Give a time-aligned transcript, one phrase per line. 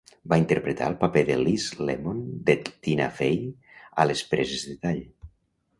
[0.31, 2.57] Va interpretar el paper de Liz Lemon de
[2.89, 3.39] Tina Fey
[4.05, 5.07] a les preses de tall.